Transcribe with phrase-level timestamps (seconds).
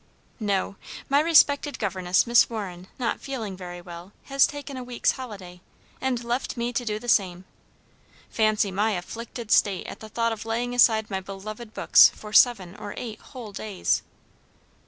[0.39, 0.77] "No;
[1.09, 5.61] my respected governess, Miss Warren, not feeling very well, has taken a week's holiday,
[6.01, 7.45] and left me to do the same.
[8.27, 12.75] Fancy my afflicted state at the thought of laying aside my beloved books for seven
[12.77, 14.01] or eight whole days."